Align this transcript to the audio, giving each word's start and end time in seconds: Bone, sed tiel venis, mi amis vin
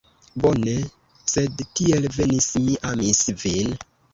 Bone, 0.43 0.71
sed 1.33 1.61
tiel 1.81 2.09
venis, 2.17 2.51
mi 2.65 2.81
amis 2.93 3.25
vin 3.45 3.79